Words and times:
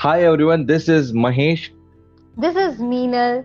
Hi 0.00 0.22
everyone, 0.22 0.64
this 0.66 0.88
is 0.88 1.12
Mahesh. 1.12 1.70
This 2.36 2.54
is 2.54 2.78
Meenal. 2.78 3.44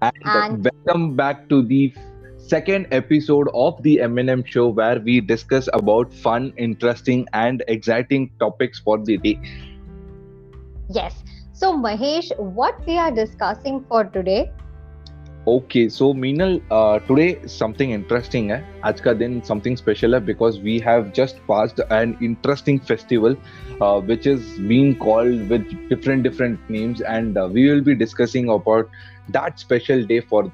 And, 0.00 0.12
and, 0.24 0.64
welcome 0.64 1.16
back 1.16 1.48
to 1.48 1.60
the 1.60 1.92
second 2.36 2.86
episode 2.92 3.48
of 3.52 3.82
the 3.82 4.00
M&M 4.02 4.44
show 4.44 4.68
where 4.68 5.00
we 5.00 5.20
discuss 5.20 5.68
about 5.72 6.14
fun, 6.14 6.52
interesting 6.56 7.26
and 7.32 7.64
exciting 7.66 8.30
topics 8.38 8.78
for 8.78 8.98
the 9.04 9.16
day. 9.16 9.40
Yes. 10.88 11.24
So 11.52 11.72
Mahesh, 11.76 12.30
what 12.38 12.86
we 12.86 12.96
are 12.96 13.10
discussing 13.10 13.84
for 13.88 14.04
today 14.04 14.52
okay 15.48 15.88
so 15.88 16.12
Meenal 16.14 16.60
today 17.08 17.26
something 17.48 17.92
interesting 17.92 18.50
है 18.50 18.62
आज 18.84 19.00
का 19.00 19.12
दिन 19.12 19.38
something 19.40 19.76
special 19.76 20.14
है 20.14 20.20
because 20.24 20.60
we 20.60 20.78
have 20.78 21.10
just 21.16 21.36
passed 21.48 21.80
an 21.92 22.14
interesting 22.22 22.78
festival 22.88 23.36
which 23.82 24.26
is 24.26 24.60
been 24.62 24.92
called 25.02 25.42
with 25.52 25.64
different 25.88 26.22
different 26.22 26.70
names 26.70 27.02
and 27.02 27.38
we 27.38 27.68
will 27.68 27.80
be 27.80 27.94
discussing 27.94 28.50
about 28.50 28.90
that 29.30 29.58
special 29.58 30.04
day 30.06 30.20
for 30.30 30.50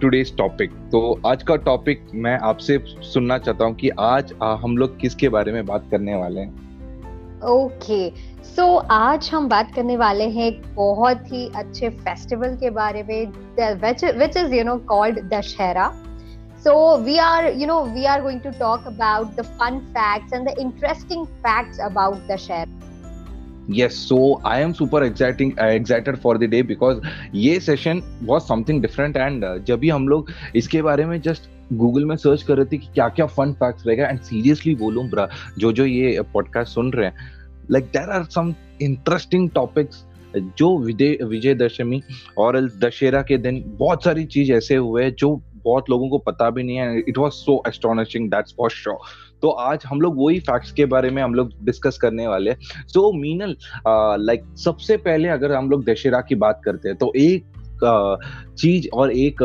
today's 0.00 0.36
topic 0.36 0.70
तो 0.92 1.00
आज 1.26 1.42
का 1.42 1.56
topic 1.64 2.06
मैं 2.14 2.38
आपसे 2.44 2.78
सुनना 2.86 3.38
चाहता 3.38 3.64
हूँ 3.64 3.74
कि 3.74 3.90
आज 4.04 4.32
हम 4.62 4.76
लोग 4.76 4.98
किसके 5.00 5.28
बारे 5.28 5.52
में 5.52 5.64
बात 5.66 5.88
करने 5.90 6.14
वाले 6.14 6.40
हैं 6.40 6.64
ओके 7.44 8.08
okay. 8.08 8.35
सो 8.46 8.62
so, 8.62 8.86
आज 8.90 9.28
हम 9.32 9.48
बात 9.48 9.74
करने 9.74 9.96
वाले 9.96 10.24
हैं 10.24 10.46
एक 10.46 10.62
बहुत 10.74 11.32
ही 11.32 11.46
अच्छे 11.56 11.88
फेस्टिवल 11.88 12.54
के 12.56 12.70
बारे 12.70 13.02
में 13.02 13.32
which 13.82 14.36
is 14.36 14.54
you 14.54 14.64
know 14.64 14.76
called 14.90 15.18
Dussehra. 15.32 15.88
So 16.64 16.74
we 17.04 17.16
are 17.18 17.46
you 17.56 17.66
know 17.66 17.80
we 17.84 18.04
are 18.04 18.22
going 18.22 18.40
to 18.40 18.50
talk 18.60 18.86
about 18.86 19.34
the 19.36 19.42
fun 19.60 19.78
facts 19.96 20.32
and 20.32 20.48
the 20.48 20.54
interesting 20.58 21.26
facts 21.26 21.80
about 21.90 22.26
Dussehra. 22.30 22.74
Yes, 23.76 23.94
so 24.08 24.16
I 24.44 24.56
am 24.64 24.72
super 24.78 25.02
exciting 25.04 25.52
uh, 25.58 25.70
excited 25.76 26.18
for 26.24 26.38
the 26.38 26.48
day 26.50 26.62
because 26.66 26.98
ये 27.34 27.60
session 27.60 28.02
was 28.26 28.44
something 28.50 28.82
different 28.82 29.16
and 29.22 29.46
uh, 29.46 29.56
जब 29.66 29.78
भी 29.78 29.88
हम 29.90 30.08
लोग 30.08 30.30
इसके 30.56 30.82
बारे 30.82 31.06
में 31.06 31.20
just 31.22 31.48
Google 31.80 32.04
में 32.08 32.16
search 32.26 32.42
कर 32.42 32.56
रहे 32.56 32.66
थे 32.72 32.78
कि 32.78 32.88
क्या 32.94 33.08
क्या 33.16 33.26
fun 33.38 33.54
facts 33.62 33.86
रहेगा 33.86 34.10
and 34.10 34.22
seriously 34.28 34.78
बोलूँ 34.80 35.08
ब्रा 35.10 35.28
जो 35.58 35.72
जो 35.72 35.86
ये 35.86 36.18
podcast 36.36 36.78
सुन 36.78 36.92
रहे 36.92 37.06
हैं 37.06 37.34
like 37.70 37.84
there 37.86 38.10
are 38.10 38.24
some 38.30 38.54
interesting 38.82 39.48
topics 39.50 40.04
जो 40.58 40.76
विजय 40.78 41.18
विजय 41.24 42.00
और 42.38 42.60
दशहरा 42.82 43.22
के 43.22 43.36
दिन, 43.38 43.62
बहुत 43.68 44.04
सारी 44.04 44.24
चीज़ 44.26 44.52
ऐसे 44.52 44.76
हुए 44.76 45.10
जो 45.10 45.34
बहुत 45.64 45.88
लोगों 45.90 46.08
को 46.08 46.18
पता 46.18 46.48
भी 46.50 46.62
नहीं 46.62 46.76
है। 46.76 46.98
It 46.98 47.18
was 47.18 47.32
so 47.34 47.62
astonishing 47.68 48.28
that's 48.30 48.54
for 48.56 48.70
sure 48.70 48.98
तो 49.42 49.48
आज 49.50 49.82
हम 49.86 50.00
लोग 50.00 50.14
वही 50.18 50.38
फैक्ट्स 50.40 50.72
के 50.72 50.84
बारे 50.86 51.10
में 51.10 51.22
हम 51.22 51.34
लोग 51.34 51.50
डिस्कस 51.64 51.98
करने 52.02 52.26
वाले 52.26 52.50
हैं। 52.50 52.86
सो 52.88 53.10
मीनल 53.12 53.56
लाइक 54.26 54.44
सबसे 54.58 54.96
पहले 54.98 55.28
अगर 55.28 55.52
हम 55.52 55.70
लोग 55.70 55.84
दशहरा 55.84 56.20
की 56.20 56.34
बात 56.36 56.60
करते 56.64 56.88
हैं 56.88 56.96
तो 56.98 57.12
एक 57.16 57.44
चीज़ 57.84 58.88
और 58.94 59.12
एक 59.12 59.42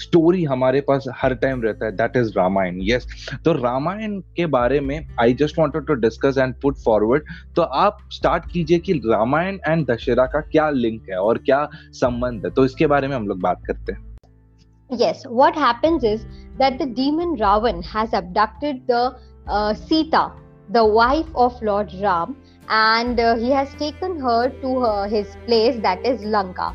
स्टोरी 0.00 0.44
हमारे 0.44 0.80
पास 0.80 1.04
हर 1.16 1.34
टाइम 1.34 1.62
रहता 1.62 1.86
है 1.86 1.92
दैट 1.96 2.16
इज़ 2.16 2.32
रामायण 2.36 2.78
यस 2.82 3.06
तो 3.44 3.52
रामायण 3.52 4.18
के 4.36 4.46
बारे 4.46 4.80
में 4.80 5.08
I 5.20 5.34
just 5.34 5.58
wanted 5.58 5.86
to 5.86 5.94
discuss 5.94 6.38
and 6.38 6.54
put 6.62 6.76
forward 6.84 7.22
तो 7.56 7.62
आप 7.62 7.98
स्टार्ट 8.12 8.50
कीजिए 8.52 8.78
कि 8.78 8.92
रामायण 9.06 9.58
एंड 9.68 9.90
दशहरा 9.90 10.26
का 10.26 10.40
क्या 10.40 10.68
लिंक 10.70 11.08
है 11.10 11.16
और 11.16 11.38
क्या 11.38 11.68
संबंध 12.00 12.44
है। 12.46 12.50
तो 12.50 12.64
इसके 12.64 12.86
बारे 12.86 13.08
में 13.08 13.16
हम 13.16 13.26
लोग 13.28 13.40
बात 13.40 13.62
करते 13.66 13.92
हैं। 13.92 14.00
Yes 15.00 15.26
what 15.40 15.56
happens 15.56 16.02
is 16.04 16.24
that 16.58 16.78
the 16.78 16.86
demon 16.86 17.36
ravan 17.42 17.82
has 17.82 18.12
abducted 18.12 18.80
the 18.86 19.02
uh, 19.48 19.74
sita 19.74 20.24
the 20.68 20.84
wife 20.96 21.30
of 21.34 21.62
lord 21.62 21.92
ram 22.00 22.34
and 22.68 23.20
uh, 23.20 23.36
he 23.36 23.50
has 23.50 23.74
taken 23.74 24.18
her 24.20 24.48
to 24.62 24.76
uh, 24.78 25.08
his 25.08 25.36
place 25.46 25.80
that 25.82 26.06
is 26.06 26.24
lanka. 26.24 26.72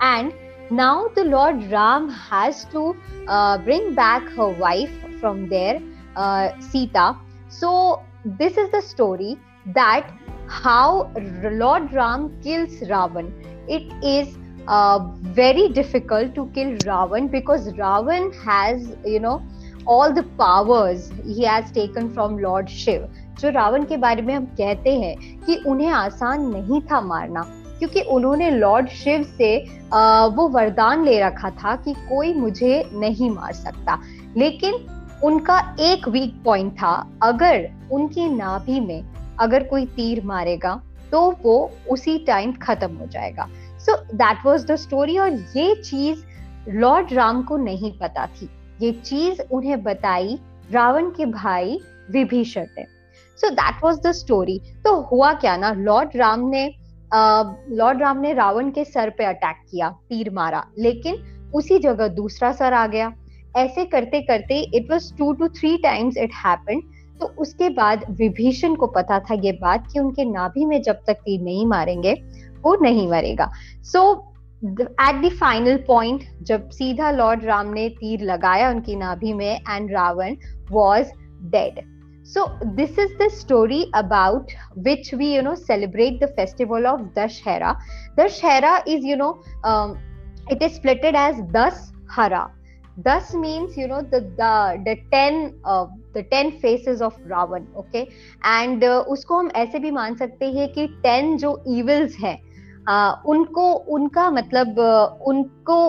And 0.00 0.32
now 0.70 1.08
the 1.08 1.24
Lord 1.24 1.62
Ram 1.70 2.08
has 2.08 2.64
to 2.66 2.96
uh, 3.28 3.58
bring 3.58 3.94
back 3.94 4.22
her 4.30 4.48
wife 4.48 4.90
from 5.20 5.48
there, 5.48 5.80
uh, 6.16 6.50
Sita. 6.60 7.16
So, 7.48 8.02
this 8.24 8.56
is 8.56 8.70
the 8.70 8.80
story 8.80 9.38
that 9.66 10.10
how 10.48 11.10
Lord 11.42 11.92
Ram 11.92 12.40
kills 12.42 12.72
Ravan. 12.80 13.32
It 13.68 13.92
is 14.04 14.36
uh, 14.68 14.98
very 15.22 15.68
difficult 15.68 16.34
to 16.34 16.50
kill 16.54 16.76
Ravan 16.78 17.30
because 17.30 17.72
Ravan 17.72 18.34
has, 18.42 18.96
you 19.04 19.20
know, 19.20 19.42
all 19.86 20.12
the 20.12 20.22
powers 20.38 21.10
he 21.24 21.44
has 21.44 21.70
taken 21.72 22.12
from 22.12 22.38
Lord 22.38 22.68
Shiv. 22.68 23.08
जो 23.40 23.50
रावण 23.50 23.84
के 23.88 23.96
बारे 23.96 24.22
में 24.22 24.34
हम 24.34 24.44
कहते 24.56 24.92
हैं 25.00 25.16
कि 25.44 25.56
उन्हें 25.66 25.88
आसान 25.88 26.42
नहीं 26.54 26.80
था 26.90 27.00
मारना 27.00 27.42
क्योंकि 27.80 28.00
उन्होंने 28.10 28.50
लॉर्ड 28.50 28.88
शिव 28.94 29.22
से 29.38 29.56
वो 30.34 30.48
वरदान 30.48 31.04
ले 31.04 31.20
रखा 31.20 31.50
था 31.52 31.74
कि 31.76 31.94
कोई 32.08 32.32
मुझे 32.34 32.90
नहीं 32.94 33.30
मार 33.30 33.52
सकता। 33.54 33.98
लेकिन 34.36 34.74
उनका 35.24 35.58
एक 35.80 36.08
वीक 36.08 36.34
पॉइंट 36.44 36.72
था, 36.72 36.92
अगर 37.22 37.68
उनकी 37.92 38.28
नाभि 38.28 38.78
में 38.80 39.02
अगर 39.40 39.64
कोई 39.64 39.86
तीर 39.86 40.24
मारेगा 40.24 40.80
तो 41.12 41.20
वो 41.42 41.70
उसी 41.90 42.18
टाइम 42.18 42.52
खत्म 42.62 42.96
हो 42.96 43.06
जाएगा। 43.06 43.48
So 43.78 43.96
that 44.14 44.44
was 44.46 44.66
the 44.66 44.76
story 44.76 45.18
और 45.18 45.32
ये 45.56 45.74
चीज़ 45.74 46.22
लॉर्ड 46.70 47.12
राम 47.12 47.42
को 47.42 47.56
नहीं 47.56 47.92
पता 47.98 48.26
थी। 48.26 48.48
ये 48.82 48.92
चीज़ 48.94 49.40
उन्हें 49.52 49.82
बताई 49.82 50.38
रावण 50.72 51.10
के 51.10 51.26
भाई 51.26 51.78
विभीषण 52.10 52.66
ने। 52.78 52.84
So 53.38 53.50
that 53.50 53.84
was 53.84 54.00
the 54.00 54.12
story 54.12 54.60
तो 54.84 54.94
हुआ 55.02 55.32
क्या 55.34 55.56
ना 55.56 55.72
लॉर्ड 55.72 56.16
राम 56.16 56.48
ने 56.48 56.66
लॉर्ड 57.12 58.00
राम 58.02 58.20
ने 58.20 58.32
रावण 58.32 58.70
के 58.70 58.84
सर 58.84 59.10
पे 59.10 59.24
अटैक 59.24 59.56
किया, 59.70 59.88
तीर 59.88 60.30
मारा, 60.30 60.64
लेकिन 60.78 61.16
उसी 61.54 61.78
जगह 61.78 62.08
दूसरा 62.10 62.52
सर 62.52 62.72
आ 62.72 62.86
गया। 62.86 63.12
ऐसे 63.54 63.84
करते 63.86 64.20
करते 64.22 64.60
it 64.76 64.90
was 64.90 65.12
two 65.18 65.32
two 65.32 65.48
three 65.50 65.76
times 65.82 66.16
it 66.16 66.30
happen 66.36 66.80
तो 67.20 67.26
उसके 67.38 67.68
बाद 67.70 68.04
विभीषण 68.10 68.74
को 68.74 68.86
पता 68.88 69.18
था 69.20 69.34
ये 69.36 69.52
बात 69.52 69.86
कि 69.92 69.98
उनके 70.00 70.24
नाभि 70.24 70.64
में 70.64 70.80
जब 70.82 71.00
तक 71.06 71.16
तीर 71.16 71.40
नहीं 71.42 71.66
मारेंगे, 71.66 72.12
वो 72.62 72.74
नहीं 72.82 73.08
मरेगा। 73.08 73.50
So 73.84 74.02
at 74.62 75.20
the 75.22 75.30
final 75.40 75.76
point 75.86 76.24
जब 76.42 76.68
सीधा 76.70 77.10
लॉर्ड 77.10 77.44
राम 77.44 77.72
ने 77.72 77.88
तीर 77.90 78.22
लगाया 78.24 78.70
उनकी 78.70 78.96
नाभि 78.96 79.32
में 79.32 79.60
and 79.68 79.90
Ravan 79.92 80.36
was 80.70 81.12
dead 81.50 81.80
So 82.32 82.56
this 82.76 82.96
is 82.96 83.10
the 83.18 83.28
story 83.28 83.90
about 83.92 84.52
which 84.76 85.12
we 85.12 85.34
you 85.34 85.42
know 85.42 85.56
celebrate 85.56 86.20
the 86.20 86.28
festival 86.28 86.86
of 86.86 87.00
Dashera. 87.14 87.76
Dashera 88.16 88.82
is 88.86 89.04
you 89.04 89.16
know 89.16 89.42
um, 89.64 89.98
it 90.48 90.62
is 90.62 90.78
splitted 90.78 91.14
as 91.14 91.40
Das 91.50 91.92
Hara. 92.08 92.52
Das 93.02 93.34
means 93.34 93.76
you 93.76 93.88
know 93.88 94.02
the 94.02 94.20
the 94.36 94.52
the 94.84 94.94
ten 95.10 95.54
uh, 95.64 95.86
the 96.14 96.22
ten 96.34 96.52
faces 96.60 97.02
of 97.02 97.18
Ravan. 97.32 97.66
Okay, 97.82 98.04
and 98.44 98.84
uh, 98.84 99.02
उसको 99.16 99.38
हम 99.38 99.50
ऐसे 99.56 99.78
भी 99.78 99.90
मान 99.98 100.14
सकते 100.22 100.52
हैं 100.58 100.68
कि 100.78 100.86
ten 101.02 101.36
जो 101.38 101.52
evils 101.66 102.14
हैं 102.22 102.36
uh, 102.86 103.16
उनको 103.26 103.72
उनका 103.98 104.30
मतलब 104.30 104.78
uh, 104.78 105.26
उनको 105.32 105.80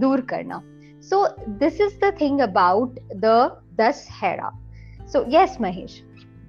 दूर 0.00 0.26
करना. 0.34 0.62
So 1.00 1.28
this 1.60 1.78
is 1.78 1.96
the 2.00 2.12
thing 2.18 2.40
about 2.40 2.98
the 3.14 3.38
Dashera. 3.76 4.63
So 5.06 5.26
yes, 5.28 5.58
Mahesh. 5.58 6.02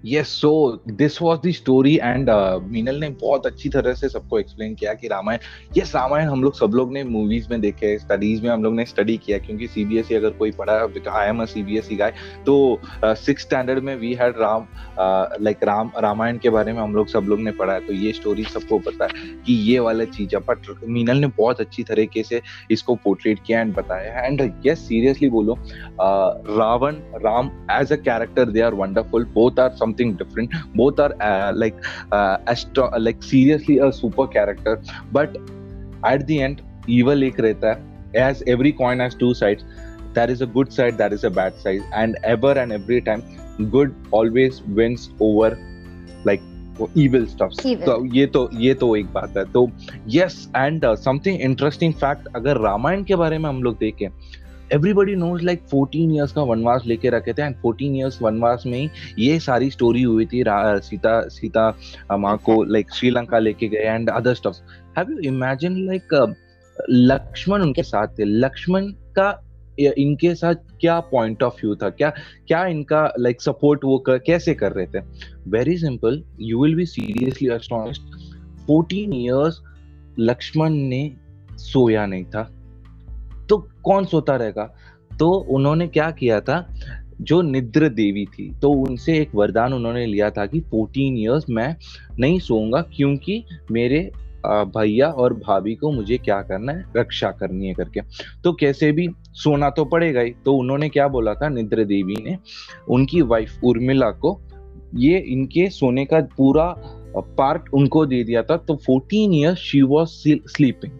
Yes 0.05 0.27
so 0.41 0.51
this 0.87 1.21
was 1.21 1.39
the 1.45 1.51
story 1.51 1.95
and 1.95 2.29
Meenal 2.63 2.95
ने 2.95 3.09
बहुत 3.11 3.45
अच्छी 3.45 3.69
तरह 3.69 3.93
से 3.93 4.09
सबको 4.09 4.39
एक्सप्लेन 4.39 4.73
किया 4.75 4.93
कि 4.93 5.07
रामायण 5.07 5.39
यस 5.77 5.95
रामायण 5.95 6.27
हम 6.27 6.43
लोग 6.43 6.55
सब 6.55 6.71
लोग 6.75 6.91
ने 6.93 7.03
मूवीज़ 7.03 7.47
में 7.51 7.59
देखे 7.61 7.97
स्टडीज़ 7.99 8.43
में 8.43 8.49
हम 8.49 8.63
लोग 8.63 8.75
ने 8.75 8.85
स्टडी 8.85 9.17
किया 9.17 9.37
क्योंकि 9.37 9.67
सीबीएसई 9.67 10.13
e 10.13 10.17
अगर 10.17 10.29
कोई 10.29 10.51
पढ़ा 10.51 10.73
आई 11.11 11.29
एम 11.29 11.41
अ 11.41 11.45
सीबीएसई 11.45 11.95
गाय 11.95 12.13
तो 12.45 12.79
सिक्स 13.05 13.41
uh, 13.41 13.47
स्टैंडर्ड 13.47 13.83
में 13.83 13.95
we 13.95 14.13
had 14.13 14.37
Ram 14.37 14.67
like 15.43 15.57
uh, 15.57 15.63
Ram 15.63 15.91
Ramayana 15.97 16.37
के 16.37 16.49
बारे 16.49 16.73
में 16.73 16.81
हम 16.81 16.95
लोग 16.95 17.07
सब 17.07 17.25
लोग 17.29 17.39
ने 17.39 17.51
पढ़ा 17.51 17.73
है 17.73 17.85
तो 17.87 17.93
ये 17.93 18.11
स्टोरी 18.11 18.43
सबको 18.43 18.79
पता 18.79 19.05
है 19.05 19.23
कि 19.45 19.53
ये 19.71 19.79
वाला 19.79 20.05
चीज़ 20.11 20.35
है। 20.35 20.41
बट 20.41 20.83
मीनल 20.87 21.17
ने 21.17 21.27
बहुत 21.37 21.61
अच्छी 21.61 21.83
तरीके 21.83 22.23
से 22.23 22.41
इसको 22.71 22.95
पोर्ट्रेट 22.95 23.39
किया 23.47 23.61
एंड 23.61 23.73
बताया 23.75 24.21
एंड 24.21 24.51
यस 24.65 24.87
सीरियसली 24.87 25.29
बोलो 25.29 25.57
Ravan 26.01 26.95
Ram 27.25 27.51
as 27.71 27.93
a 27.93 28.01
character 28.03 28.45
they 28.45 28.61
are 28.61 28.73
wonderful 28.73 29.25
both 29.33 29.59
are 29.59 29.69
some 29.75 29.93
something 29.95 30.13
different 30.13 30.51
both 30.75 30.99
are 30.99 31.13
uh, 31.21 31.51
like 31.55 31.75
uh, 32.11 32.37
astro- 32.47 32.91
like 32.99 33.23
seriously 33.23 33.79
a 33.79 33.91
super 33.91 34.27
character 34.27 34.81
but 35.11 35.37
at 36.03 36.27
the 36.27 36.41
end 36.41 36.61
evil 36.87 37.23
ek 37.23 37.37
rehta 37.47 37.75
hai 37.75 38.25
as 38.29 38.43
every 38.55 38.71
coin 38.71 38.99
has 38.99 39.15
two 39.21 39.33
sides 39.33 39.63
there 40.13 40.31
is 40.31 40.41
a 40.41 40.49
good 40.57 40.73
side 40.73 40.97
there 40.97 41.13
is 41.13 41.23
a 41.23 41.29
bad 41.29 41.55
side 41.63 41.81
and 41.93 42.17
ever 42.23 42.57
and 42.57 42.71
every 42.71 43.01
time 43.01 43.23
good 43.71 43.95
always 44.11 44.61
wins 44.79 45.09
over 45.19 45.57
like 46.23 46.43
evil 47.01 47.27
stuff 47.33 47.51
तो 47.85 48.05
ये 48.15 48.25
तो 48.27 48.49
ये 48.53 48.73
तो 48.73 48.95
एक 48.95 49.05
बात 49.13 49.37
है 49.37 49.51
तो 49.51 49.71
yes 50.07 50.51
and 50.55 50.85
something 50.95 51.41
interesting 51.41 51.93
fact 51.93 52.27
अगर 52.35 52.57
रामायण 52.57 53.03
के 53.03 53.15
बारे 53.15 53.37
में 53.37 53.49
हम 53.49 53.63
लोग 53.63 53.77
देखें 53.77 54.07
एवरीबडी 54.73 55.15
नोज़ 55.15 55.43
लाइक 55.43 55.61
14 55.73 56.13
इयर्स 56.15 56.31
का 56.31 56.41
वनवास 56.41 56.83
लेके 56.85 57.09
रखे 57.09 57.33
थे 57.33 57.41
एंड 57.41 57.55
14 57.65 57.95
इयर्स 57.95 58.21
वनवास 58.21 58.63
में 58.65 58.79
ही 58.79 58.89
ये 59.19 59.39
सारी 59.39 59.69
स्टोरी 59.71 60.01
हुई 60.01 60.25
थी 60.25 60.43
सीता 60.47 61.21
सीता 61.27 61.69
माँ 62.17 62.37
को 62.37 62.63
लाइक 62.63 62.91
श्रीलंका 62.93 63.39
लेके 63.39 63.67
गए 63.67 63.77
and 63.77 64.09
other 64.09 64.33
stuff 64.33 64.55
have 64.99 65.11
you 65.11 65.17
imagine 65.17 65.85
like 65.85 66.35
Lakshman 66.89 67.61
उनके 67.61 67.83
साथ 67.83 68.07
थे? 68.07 68.23
लक्ष्मण 68.23 68.87
का 68.87 69.41
इनके 69.79 70.35
साथ 70.35 70.55
क्या 70.81 70.99
पॉइंट 70.99 71.43
ऑफ़ 71.43 71.53
व्यू 71.53 71.75
था? 71.75 71.89
क्या 71.89 72.09
क्या 72.47 72.65
इनका 72.65 73.13
लाइक 73.19 73.35
like, 73.35 73.45
सपोर्ट 73.45 73.83
वो 73.85 73.97
कर, 73.97 74.17
कैसे 74.17 74.53
कर 74.53 74.71
रहे 74.71 74.85
थे? 74.85 74.99
Very 75.47 75.77
simple 75.77 76.23
you 76.41 76.63
will 76.63 76.75
be 76.75 76.85
seriously 76.85 77.49
14 78.69 79.13
years 79.13 79.61
Lakshman 80.19 80.73
ने 80.73 81.11
सोया 81.51 82.05
नहीं 82.05 82.25
था। 82.25 82.54
कौन 83.85 84.05
सोता 84.05 84.35
रहेगा? 84.35 84.63
तो 85.19 85.31
उन्होंने 85.31 85.87
क्या 85.87 86.09
किया 86.11 86.39
था? 86.41 86.65
जो 87.21 87.41
निद्र 87.41 87.89
देवी 87.89 88.25
थी 88.27 88.49
तो 88.61 88.69
उनसे 88.79 89.17
एक 89.19 89.35
वरदान 89.35 89.73
उन्होंने 89.73 90.05
लिया 90.05 90.29
था 90.29 90.45
कि 90.45 90.59
14 90.73 91.17
इयर्स 91.17 91.45
मैं 91.49 91.75
नहीं 92.19 92.39
सोऊँगा 92.39 92.81
क्योंकि 92.95 93.43
मेरे 93.71 93.99
भैया 94.45 95.07
और 95.09 95.33
भाभी 95.35 95.75
को 95.75 95.91
मुझे 95.91 96.17
क्या 96.17 96.41
करना 96.41 96.71
है? 96.71 96.83
रक्षा 96.97 97.29
करनी 97.31 97.67
है 97.67 97.73
करके। 97.73 98.01
तो 98.43 98.53
कैसे 98.53 98.91
भी 98.91 99.07
सोना 99.33 99.69
तो 99.69 99.85
पड़ेगा 99.85 100.21
ही। 100.21 100.31
तो 100.45 100.55
उन्होंने 100.55 100.89
क्या 100.89 101.07
बोला 101.07 101.33
था? 101.33 101.49
निद्र 101.49 101.83
देवी 101.85 102.15
ने 102.23 102.37
उनकी 102.89 103.21
वाइफ 103.23 103.63
उर्मिला 103.63 104.09
को, 104.11 104.39
ये 104.95 105.17
इनके 105.19 105.69
सोने 105.69 106.05
का 106.05 106.19
पूरा 106.37 106.67
पार्ट 107.37 107.69
उनको 107.73 108.05
दे 108.05 108.23
दिया 108.23 108.43
था। 108.43 108.57
तो 108.57 108.75
14 108.81 109.33
इयर्स 109.33 109.59
शी 109.59 109.81
वाज 109.83 110.07
स्लीपिंग 110.07 110.91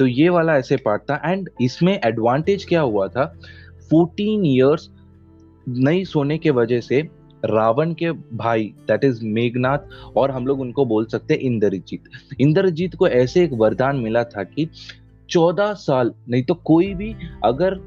तो 0.00 0.06
ये 0.06 0.28
वाला 0.28 0.56
ऐसे 0.56 0.76
पार्ट 0.76 1.02
था। 1.02 1.20
एंड 1.24 1.48
इसमें 1.60 2.00
एडवांटेज 2.04 2.64
क्या 2.64 2.80
हुआ 2.80 3.08
था? 3.08 3.24
14 3.92 4.44
इयर्स 4.46 4.90
नहीं 5.68 6.04
सोने 6.04 6.38
के 6.38 6.50
वजह 6.50 6.80
से 6.80 7.00
रावण 7.44 7.92
के 7.94 8.12
भाई 8.12 8.64
दैट 8.88 9.04
इज़ 9.04 9.24
मेघनाथ 9.24 9.78
और 10.16 10.30
हम 10.30 10.46
लोग 10.46 10.60
उनको 10.60 10.84
बोल 10.84 11.06
सकते 11.06 11.34
हैं 11.34 11.40
इंद्रजीत। 11.40 12.02
इंद्रजीत 12.40 12.94
को 12.94 13.08
ऐसे 13.08 13.44
एक 13.44 13.52
वरदान 13.52 13.96
मिला 13.96 14.24
था 14.24 14.42
कि 14.44 14.68
चौदह 15.30 15.72
साल 15.72 16.12
नहीं 16.28 16.42
तो 16.42 16.54
कोई 16.54 16.94
भी 16.94 17.14
अगर 17.44 17.78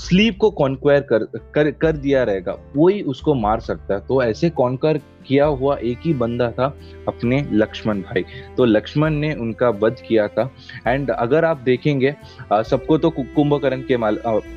स्लीप 0.00 0.38
को 0.40 0.50
कॉन्क्वायर 0.50 1.00
कर, 1.00 1.24
कर 1.54 1.70
कर 1.70 1.96
दिया 1.96 2.22
रहेगा 2.22 2.52
कोई 2.52 3.00
उसको 3.02 3.34
मार 3.34 3.60
सकता। 3.60 3.94
है 3.94 4.00
तो 4.00 4.22
ऐसे 4.22 4.50
कॉन्कर 4.50 5.00
किया 5.26 5.44
हुआ 5.46 5.76
एक 5.76 5.98
ही 6.04 6.12
बंदा 6.14 6.50
था 6.50 6.66
अपने 7.08 7.40
लक्ष्मण 7.52 8.00
भाई। 8.00 8.24
तो 8.56 8.64
लक्ष्मण 8.64 9.14
ने 9.14 9.32
उनका 9.34 9.68
वध 9.76 9.96
किया 10.08 10.26
था। 10.28 10.50
एंड 10.86 11.10
अगर 11.10 11.44
आप 11.44 11.60
देखेंगे 11.60 12.14
सबको 12.52 12.98
तो 12.98 13.10
कुंभकर्ण 13.10 13.82
के 13.82 13.96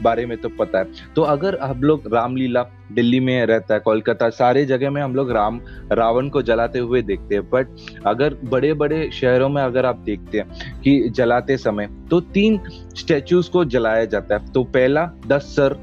बारे 0.02 0.26
में 0.26 0.38
तो 0.38 0.50
पता 0.50 0.80
है। 0.80 1.14
तो 1.16 1.22
अगर 1.24 1.60
हम 1.60 1.82
लोग 1.82 2.14
रामलीला 2.14 2.66
दिल्ली 2.92 3.20
में 3.20 3.46
रहता 3.46 3.74
है, 3.74 3.80
कोलकाता, 3.80 4.30
सारे 4.30 4.66
जगह 4.66 4.90
में 4.90 5.02
हम 5.02 5.16
लोग 5.16 5.32
राम, 5.32 5.60
रावण 5.92 6.30
को 6.30 6.42
जलाते 6.42 6.80
हुए 6.80 7.02
देखते 7.02 7.36
हैं। 7.36 7.50
बट 7.50 7.68
अगर 8.06 8.36
बड़े 8.46 8.74
बड़े 8.74 9.10
शहरों 9.14 9.50
में 9.50 9.62
अगर 9.62 9.86
आप 9.86 9.98
देखते 10.06 10.38
हैं 10.38 10.82
कि 10.82 11.10
जलाते 11.10 11.58
समय 11.58 11.90
तो 12.10 12.20
तीन 12.34 12.60
स्टेच्यूज 12.96 13.48
को 13.48 13.66
जलाया 13.68 14.06
जाता 14.06 14.36
है। 14.36 14.52
तो 14.52 14.64
पहला 14.66 15.10
दस 15.28 15.56
सर 15.56 15.78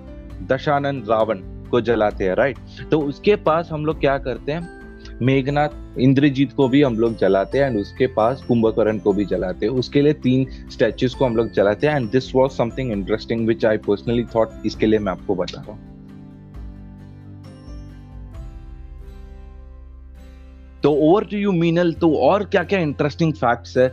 दशानंद 0.49 1.07
रावण। 1.11 1.39
को 1.69 1.81
जलाते 1.81 2.25
हैं 2.25 2.35
राइट 2.35 2.59
तो 2.91 3.01
उसके 3.03 3.37
पास 3.47 3.69
हम 3.73 3.87
लोग 3.87 4.01
क्या 4.01 4.17
करते 4.19 4.53
हैं? 4.53 4.75
मेघनाथ, 5.23 5.69
इंद्रजीत 5.99 6.53
को 6.53 6.69
भी 6.69 6.83
हम 6.83 6.99
लोग 6.99 7.17
जलाते 7.19 7.59
हैं 7.59 7.67
एंड 7.67 7.79
उसके 7.81 8.07
पास 8.15 8.43
कुंभकर्ण 8.49 8.99
को 8.99 9.13
भी 9.13 9.25
जलाते 9.25 9.67
हैं। 9.67 9.73
उसके 9.75 10.03
लिए 10.03 10.13
तीन 10.23 10.47
स्टैचूज 10.71 11.15
को 11.15 11.25
हम 11.25 11.37
लोग 11.37 11.51
जलाते 11.53 11.87
हैं 11.87 11.97
and 11.97 12.11
this 12.11 12.35
was 12.35 12.51
something 12.51 12.93
interesting 12.93 13.47
which 13.49 13.65
I 13.67 13.77
personally 13.87 14.25
thought 14.35 14.67
इसके 14.67 14.87
लिए 14.87 14.99
मैं 14.99 15.13
आपको 15.13 15.35
बता 15.35 15.61
रहा 15.61 15.73
हूँ। 15.73 15.95
तो 20.83 20.93
ओवर 20.93 21.25
टू 21.25 21.37
यू 21.37 21.53
मीनल 21.53 21.93
तो 21.93 22.13
और 22.17 22.45
क्या 22.45 22.63
क्या 22.65 22.81
इंटरेस्टिंग 22.81 23.33
फैक्ट्स 23.35 23.77
है 23.79 23.89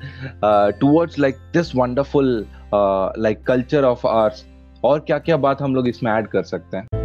towards 0.79 1.19
like 1.19 1.35
this 1.53 1.75
wonderful 1.75 2.45
like 2.73 3.43
culture 3.43 3.83
of 3.83 4.05
arts 4.07 4.45
और 4.83 4.99
क्या 4.99 5.17
क्या 5.19 5.37
बात 5.37 5.61
हम 5.61 5.75
लोग 5.75 5.87
इसमें 5.87 6.11
ऐड 6.11 6.27
कर 6.27 6.43
सकते 6.43 6.77
हैं? 6.77 7.02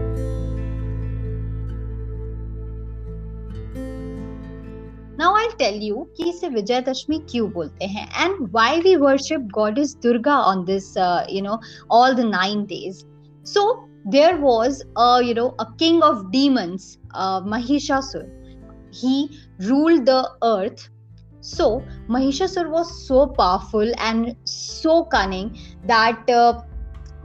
Tell 5.59 5.75
you 5.75 6.06
कि 6.17 6.29
इसे 6.31 6.49
विजयदशमी 6.49 7.19
क्यों 7.31 7.50
बोलते 7.53 7.87
हैं 7.87 8.09
and 8.25 8.53
why 8.53 8.81
we 8.81 8.97
worship 8.97 9.49
goddess 9.53 9.94
Durga 9.94 10.31
on 10.31 10.65
this 10.65 10.97
uh, 10.97 11.25
you 11.29 11.43
know 11.43 11.59
all 11.91 12.15
the 12.15 12.25
nine 12.25 12.67
days. 12.67 13.05
So 13.44 13.88
there 14.05 14.37
was 14.38 14.85
a 14.97 15.23
you 15.23 15.35
know 15.35 15.55
a 15.59 15.67
king 15.79 16.03
of 16.03 16.31
demons, 16.31 16.99
uh, 17.15 17.41
He 18.91 19.38
ruled 19.61 20.06
the 20.06 20.31
earth. 20.43 20.88
So 21.41 21.82
Mahishasur 22.09 22.71
was 22.71 23.06
so 23.06 23.26
powerful 23.26 23.93
and 23.99 24.37
so 24.44 25.05
cunning 25.05 25.56
that 25.87 26.31
uh, 26.31 26.62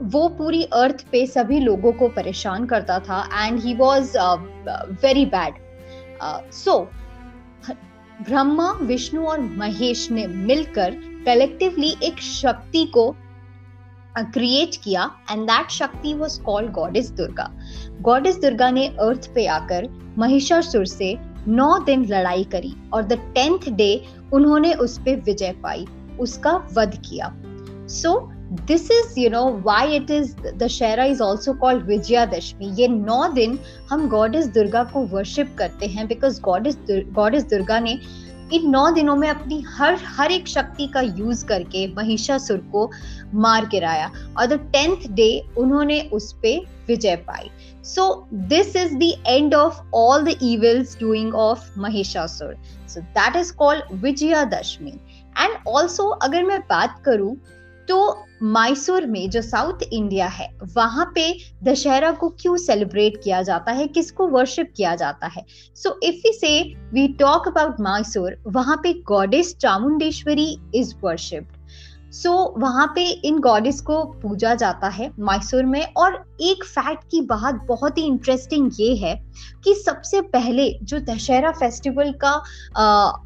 वो 0.02 0.28
पूरी 0.38 0.62
अर्थ 0.74 1.04
पे 1.10 1.26
सभी 1.26 1.58
लोगों 1.60 1.92
को 1.98 2.08
परेशान 2.14 2.64
करता 2.66 2.98
था 3.08 3.18
and 3.32 3.60
he 3.60 3.74
was 3.74 4.16
very 5.02 5.24
bad 5.34 5.54
so 6.52 6.74
Brahma 8.22 8.72
Vishnu 8.72 9.26
और 9.26 9.40
महेश 9.40 10.10
ने 10.10 10.26
मिलकर 10.26 10.90
कलेक्टिवली 11.26 11.96
एक 12.02 12.20
शक्ति 12.20 12.84
को 12.84 13.16
क्रिएट 14.18 14.76
किया 14.84 15.10
and 15.30 15.44
that 15.44 15.70
Shakti 15.70 16.14
was 16.14 16.38
called 16.38 16.70
goddess 16.72 17.10
Durga. 17.10 17.50
Goddess 18.00 18.36
Durga 18.36 18.70
ने 18.70 18.86
अर्थ 18.86 19.34
पे 19.34 19.46
आकर 19.46 19.88
महिषासुर 20.18 20.86
से 20.86 21.18
नौ 21.48 21.78
दिन 21.78 22.04
लड़ाई 22.04 22.44
करी 22.44 22.74
और 22.92 23.02
द 23.02 23.12
टेंथ 23.12 23.58
डे 23.70 24.08
उन्होंने 24.32 24.72
उस 24.74 24.98
पर 24.98 25.20
विजय 25.20 25.52
पाई 25.52 25.86
उसका 26.20 26.68
वध 26.72 27.02
किया। 27.08 27.34
So 27.88 28.08
so, 28.08 28.33
this 28.56 28.90
is 28.90 29.18
you 29.20 29.30
know 29.30 29.42
why 29.64 29.94
it 29.96 30.10
is 30.10 30.34
Dussehra 30.56 31.04
is 31.04 31.22
also 31.22 31.52
called 31.58 31.84
Vijayadashami 31.86 32.66
ये 32.80 32.88
नौ 32.88 33.26
दिन 33.32 33.58
हम 33.90 34.08
गॉडेस 34.08 34.46
दुर्गा 34.54 34.82
को 34.84 35.00
वर्शिप 35.06 35.54
करते 35.58 35.86
हैं 35.86 36.06
बिकॉज़ 36.08 36.40
गॉडेस 36.40 36.78
गॉडेस 36.90 37.44
दुर्गा 37.44 37.78
ने 37.80 37.98
इन 38.52 38.68
नौ 38.70 38.90
दिनों 38.90 39.16
में 39.16 39.28
अपनी 39.28 39.60
हर 39.68 39.98
हर 40.06 40.32
एक 40.32 40.48
शक्ति 40.48 40.86
का 40.86 41.00
यूज़ 41.00 41.44
करके 41.46 41.86
महिषासुर 41.94 42.58
को 42.72 42.90
मार 43.34 43.66
गिराया। 43.66 44.10
और 44.38 44.46
द 44.46 44.58
टेंथ 44.72 45.08
डे 45.12 45.28
उन्होंने 45.58 46.00
उस 46.12 46.32
पे 46.42 46.56
विजय 46.88 47.16
पाई। 47.26 47.50
So 47.84 48.06
this 48.32 48.76
is 48.76 48.94
the 48.94 49.12
end 49.26 49.54
of 49.54 49.80
all 49.94 50.24
the 50.24 50.36
evils 50.42 50.96
doing 51.00 51.34
of 51.34 51.68
Mahishasur. 51.78 52.54
So 52.88 53.00
that 53.00 53.36
is 53.36 53.52
called 53.54 53.92
Vijayadashami 54.04 54.98
and 55.38 55.56
also 55.68 56.08
अगर 56.08 56.44
मैं 56.44 56.60
बात 56.60 57.02
करूँ 57.04 57.36
तो 57.88 58.24
मैसूर 58.42 59.06
में 59.06 59.30
जो 59.30 59.42
साउथ 59.42 59.82
इंडिया 59.92 60.26
है, 60.26 60.50
वहाँ 60.76 61.12
पे 61.14 61.38
दशहरा 61.62 62.10
को 62.10 62.28
क्यों 62.28 62.56
सेलिब्रेट 62.56 63.20
किया 63.24 63.42
जाता 63.42 63.72
है? 63.72 63.86
किसको 63.86 64.26
वर्शिप 64.26 64.72
किया 64.76 64.94
जाता 64.94 65.26
है? 65.26 65.44
So 65.74 66.00
if 66.02 66.14
we 66.14 66.32
say 66.32 66.74
we 66.92 67.08
talk 67.08 67.48
about 67.48 67.80
Mysore 67.80 68.42
वहाँ 68.46 68.76
पे 68.76 68.92
goddess 68.92 69.56
Chamundeshwari 69.56 70.58
is 70.74 70.94
worshipped 71.02 71.63
so 72.14 72.30
so, 72.30 72.60
वहाँ 72.62 72.86
पे 72.94 73.04
इन 73.28 73.38
गॉडेस 73.38 73.80
को 73.80 74.02
पूजा 74.22 74.54
जाता 74.54 74.88
है 74.88 75.10
मैसूर 75.20 75.64
में 75.64 75.82
और 75.96 76.14
एक 76.40 76.64
फैक्ट 76.64 77.04
की 77.10 77.20
बात 77.20 77.54
बहुत 77.68 77.98
ही 77.98 78.02
इंटरेस्टिंग 78.02 78.70
ये 78.80 78.94
है 78.96 79.14
कि 79.64 79.74
सबसे 79.74 80.20
पहले 80.20 80.68
जो 80.82 81.00
दशहरा 81.00 81.50
फेस्टिवल 81.50 82.12
का 82.24 82.32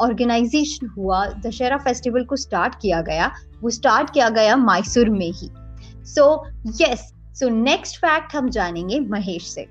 ऑर्गेनाइजेशन 0.00 0.86
हुआ 0.96 1.26
दशहरा 1.46 1.76
फेस्टिवल 1.76 2.24
को 2.24 2.36
स्टार्ट 2.36 2.74
किया 2.82 3.00
गया 3.02 3.30
वो 3.62 3.70
स्टार्ट 3.70 4.10
किया 4.10 4.28
गया 4.28 4.56
मैसूर 4.56 5.10
में 5.10 5.30
ही 5.30 5.50
so 6.06 6.30
yes 6.80 7.12
so 7.34 7.48
next 7.48 7.96
fact 7.96 8.34
हम 8.36 8.50
जानेंगे 8.50 9.00
महेश 9.00 9.50
से 9.50 9.66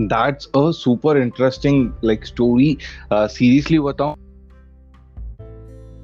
that's 0.00 0.48
super 0.74 1.16
interesting 1.16 1.92
like 2.02 2.26
story. 2.26 2.76
Uh, 3.12 3.28
seriously 3.28 3.78
बताऊँ 3.78 4.16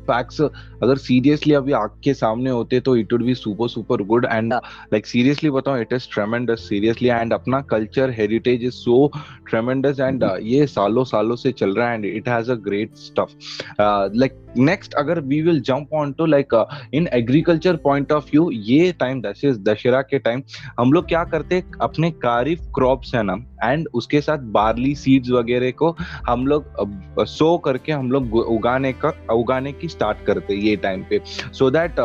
फैक्ट्स 0.05 0.41
अगर 0.85 0.97
सीरियसली 1.01 1.55
अभी 1.55 1.73
आग 1.75 1.99
के 2.05 2.15
सामने 2.15 2.51
होते 2.51 2.81
तो 2.81 2.97
it 2.97 3.13
would 3.13 3.25
be 3.25 3.35
super 3.35 3.69
super 3.69 4.03
good 4.05 4.27
and 4.27 4.53
like 4.53 5.07
seriously 5.07 5.51
बताऊँ 5.51 5.81
it 5.81 5.93
is 5.93 6.09
tremendous 6.13 6.67
seriously 6.69 7.09
and 7.11 7.33
अपना 7.33 7.61
culture 7.71 8.11
heritage 8.19 8.65
is 8.65 8.75
so 8.75 9.11
tremendous 9.51 10.01
and 10.01 10.25
ये 10.43 10.67
सालों 10.69 11.05
सालों 11.07 11.37
से 11.37 11.53
चल 11.55 11.75
रहा 11.75 11.89
है 11.89 11.95
and 11.95 12.05
it 12.07 12.29
has 12.29 12.51
a 12.51 12.55
great 12.65 12.97
stuff 12.99 13.35
like 13.81 14.41
next 14.59 14.95
अगर 14.95 15.21
we 15.23 15.41
will 15.43 15.61
jump 15.63 15.95
on 15.95 16.13
to 16.13 16.27
like 16.27 16.55
in 16.95 17.09
agriculture 17.13 17.77
point 17.85 18.13
of 18.13 18.31
view 18.31 18.51
ये 18.53 18.93
टाइम 19.01 19.23
दशहरा 19.23 20.03
के 20.03 20.19
टाइम 20.19 20.43
हम 20.81 20.93
लोग 20.93 21.09
क्या 21.09 21.25
करते 21.25 21.63
अपने 21.83 22.11
कारिफ 22.23 22.61
क्रॉप्स 22.75 23.15
है 23.15 23.23
ना 23.23 23.37
एंड 23.65 23.89
उसके 23.95 24.21
साथ 24.21 24.39
बार्ली 24.53 24.95
सीड्स 24.95 25.31
वगैरह 25.31 25.71
को 25.73 25.91
हम 26.29 26.47
लोग 26.47 27.25
सो 27.27 27.57
करके 27.59 27.93
हम 27.93 28.11
लोग 28.11 28.35
उगाने 28.37 28.93
का 29.05 29.13
उगाने 29.35 29.73
की 29.73 29.89
स्टार्ट 29.89 30.25
करते 30.27 30.55
ये 30.57 30.74
टाइम 30.83 31.03
पे. 31.11 31.21
सो 31.53 31.71
दैट 31.71 32.01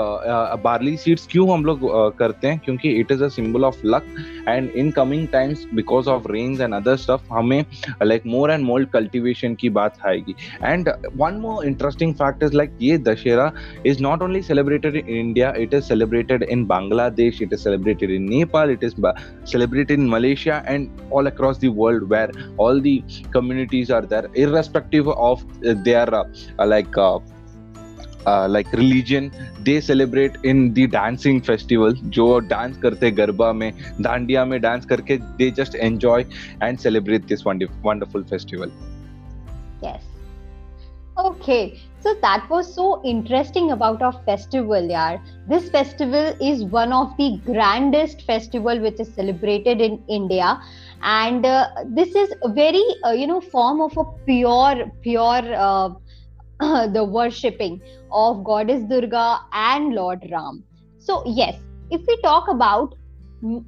बार्ली 0.64 0.96
सीड्स 0.98 1.28
क्यों 1.32 1.50
हम 1.52 1.66
लोग 1.66 1.82
uh, 1.82 2.18
करते 2.20 2.48
हैं? 2.48 2.60
क्योंकि 2.66 2.90
it 3.00 3.12
is 3.12 3.24
a 3.24 3.28
symbol 3.38 3.66
of 3.66 3.80
luck 3.86 4.06
and 4.48 4.70
in 4.70 4.92
coming 4.92 5.28
times 5.34 5.66
because 5.74 6.10
of 6.10 6.28
rains 6.32 6.62
and 6.62 6.74
other 6.74 6.96
stuff 6.98 7.34
हमें 7.34 7.64
like 8.04 8.26
more 8.26 8.52
and 8.52 8.66
more 8.66 8.86
cultivation 8.94 9.56
की 9.62 9.70
बात 9.80 9.98
आएगी. 10.08 10.36
And 10.64 10.90
one 11.16 11.40
more 11.42 11.66
interesting 11.66 12.14
fact 12.22 12.44
is 12.44 12.56
like 12.58 12.78
ये 12.82 12.98
Dussehra 13.10 13.52
is 13.86 14.04
not 14.04 14.22
only 14.22 14.42
celebrated 14.52 14.96
in 14.96 15.16
India 15.16 15.54
it 15.58 15.74
is 15.74 15.84
celebrated 15.84 16.44
in 16.44 16.66
Bangladesh 16.68 17.42
it 17.42 17.54
is 17.54 17.60
celebrated 17.60 18.12
in 18.12 18.30
Nepal 18.30 18.68
it 18.70 18.84
is 18.86 18.94
celebrated 19.52 20.00
in 20.00 20.08
malaysia 20.10 20.64
and 20.68 21.02
all 21.10 21.28
across 21.30 21.58
the 21.58 21.70
world 21.70 22.04
where 22.10 22.32
all 22.58 22.80
the 22.80 22.94
communities 23.32 23.90
are 23.90 24.02
there 24.14 24.30
irrespective 24.36 25.08
of 25.08 25.44
their 25.88 26.14
uh, 26.14 26.24
like 26.74 26.98
uh, 26.98 27.20
Like 28.29 28.75
religion 28.75 29.31
they 29.65 29.81
celebrate 29.81 30.39
in 30.47 30.69
the 30.75 30.89
dancing 30.93 31.41
festival 31.49 31.95
जो 32.19 32.39
dance 32.51 32.77
करते 32.83 33.11
गरबा 33.21 33.53
में 33.53 33.71
दांडिया 34.01 34.45
में 34.45 34.61
dance 34.61 34.87
करके 34.93 35.17
they 35.39 35.51
just 35.59 35.75
enjoy 35.75 36.25
and 36.63 36.79
celebrate 36.79 37.27
this 37.29 37.47
wonderful 37.47 38.25
festival 38.31 38.71
yes 39.85 40.13
okay 41.27 41.61
So 42.05 42.13
that 42.21 42.51
was 42.51 42.75
so 42.75 43.01
interesting 43.03 43.71
about 43.73 44.03
our 44.03 44.13
festival, 44.25 44.89
yaar. 44.95 45.13
This 45.49 45.71
festival 45.71 46.35
is 46.49 46.63
one 46.65 46.93
of 46.93 47.17
the 47.17 47.29
grandest 47.47 48.25
festival 48.27 48.79
which 48.79 49.01
is 49.01 49.09
celebrated 49.15 49.81
in 49.81 50.03
India, 50.07 50.51
and 51.03 51.47
uh, 51.47 51.69
this 51.87 52.15
is 52.15 52.35
a 52.43 52.51
very 52.51 52.85
uh, 53.07 53.13
you 53.13 53.27
know 53.27 53.41
form 53.41 53.81
of 53.81 53.97
a 53.97 54.05
pure 54.27 54.85
pure 55.01 55.55
uh, 55.69 55.89
the 56.94 57.04
worshipping 57.04 57.82
of 58.12 58.44
goddess 58.44 58.84
Durga 58.84 59.40
and 59.54 59.94
Lord 59.94 60.28
Ram. 60.30 60.64
So 61.00 61.24
yes, 61.26 61.56
if 61.90 62.02
we 62.08 62.22
talk 62.22 62.50
about 62.50 62.96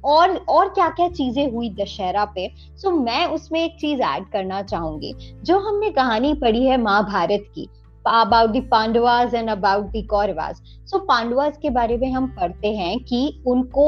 और 0.04 0.36
और 0.48 0.68
क्या 0.68 0.88
क्या 0.88 1.08
चीज़ें 1.08 1.52
हुई 1.52 1.68
दशहरा 1.70 2.24
पे 2.24 2.48
so 2.58 2.88
so, 2.88 3.04
मैं 3.04 3.26
उसमें 3.26 3.60
एक 3.64 3.76
चीज़ 3.80 4.00
ऐड 4.00 4.24
करना 4.32 4.62
चाहूँगी। 4.62 5.14
जो 5.42 5.58
हमने 5.58 5.90
कहानी 5.90 6.34
पढ़ी 6.34 6.64
है 6.66 6.76
महाभारत 6.76 7.44
की 7.54 7.68
about 8.06 8.50
the 8.50 8.68
Pandavas 8.70 9.34
and 9.34 9.50
about 9.50 9.86
the 9.86 10.06
Kauravas 10.10 10.60
so 10.90 10.98
Pandavas 10.98 11.58
के 11.62 11.70
बारे 11.70 11.96
में 11.96 12.10
हम 12.12 12.26
पढ़ते 12.26 12.74
हैं 12.76 12.98
कि 13.04 13.42
उनको 13.46 13.86